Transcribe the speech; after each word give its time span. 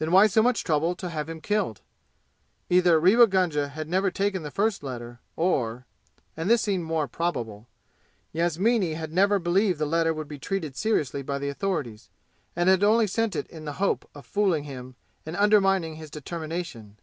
Then 0.00 0.10
why 0.10 0.26
so 0.26 0.42
much 0.42 0.64
trouble 0.64 0.96
to 0.96 1.08
have 1.10 1.28
him 1.28 1.40
killed? 1.40 1.80
Either 2.68 2.98
Rewa 2.98 3.28
Gunga 3.28 3.68
had 3.68 3.88
never 3.88 4.10
taken 4.10 4.42
the 4.42 4.50
first 4.50 4.82
letter, 4.82 5.20
or 5.36 5.86
and 6.36 6.50
this 6.50 6.60
seemed 6.60 6.82
more 6.82 7.06
probable 7.06 7.68
Yashiini 8.34 8.94
had 8.96 9.12
never 9.12 9.38
believed 9.38 9.78
the 9.78 9.86
letter 9.86 10.12
would 10.12 10.26
be 10.26 10.40
treated 10.40 10.74
seriously 10.76 11.22
by 11.22 11.38
the 11.38 11.50
authorities, 11.50 12.10
and 12.56 12.68
had 12.68 12.82
only 12.82 13.06
sent 13.06 13.36
it 13.36 13.46
in 13.46 13.64
the 13.64 13.74
hope 13.74 14.10
of 14.12 14.26
fooling 14.26 14.64
him 14.64 14.96
and 15.24 15.36
undermining 15.36 15.94
his 15.94 16.10
determination. 16.10 16.96